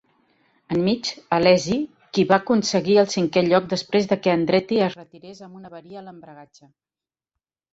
Enmig, 0.75 1.09
Alesi, 1.37 1.75
qui 2.17 2.25
va 2.31 2.39
aconseguir 2.43 2.97
el 3.01 3.11
cinquè 3.17 3.45
lloc 3.49 3.67
després 3.75 4.09
de 4.15 4.17
que 4.25 4.35
Andretti 4.39 4.81
es 4.87 4.99
retirés 5.01 5.45
amb 5.49 5.61
una 5.61 5.73
avaria 5.75 5.99
de 6.01 6.05
l'embragatge. 6.09 6.67